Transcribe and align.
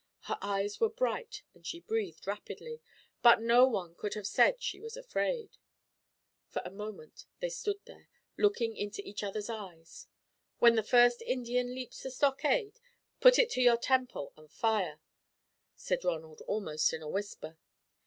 Her 0.21 0.39
eyes 0.41 0.79
were 0.79 0.89
bright 0.89 1.43
and 1.53 1.63
she 1.63 1.79
breathed 1.81 2.25
rapidly, 2.25 2.81
but 3.21 3.39
no 3.39 3.67
one 3.67 3.93
could 3.93 4.15
have 4.15 4.25
said 4.25 4.59
she 4.59 4.79
was 4.79 4.97
afraid. 4.97 5.57
For 6.47 6.59
a 6.65 6.71
moment 6.71 7.27
they 7.39 7.51
stood 7.51 7.79
there, 7.85 8.09
looking 8.35 8.75
into 8.75 9.07
each 9.07 9.21
other's 9.21 9.47
eyes. 9.47 10.07
"When 10.57 10.73
the 10.73 10.81
first 10.81 11.21
Indian 11.21 11.75
leaps 11.75 12.01
the 12.01 12.09
stockade, 12.09 12.79
put 13.19 13.37
it 13.37 13.51
to 13.51 13.61
your 13.61 13.77
temple 13.77 14.33
and 14.35 14.51
fire," 14.51 15.01
said 15.75 16.03
Ronald, 16.03 16.41
almost 16.47 16.91
in 16.93 17.03
a 17.03 17.07
whisper. 17.07 17.59